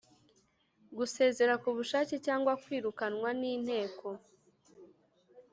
gusezera 0.97 1.53
ku 1.61 1.69
bushake 1.77 2.15
cyangwa 2.25 2.53
kwirukanwa 2.63 3.29
n 3.39 3.41
Inteko 3.53 4.07